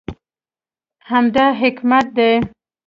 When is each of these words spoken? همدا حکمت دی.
همدا 1.09 1.45
حکمت 1.61 2.05
دی. 2.15 2.31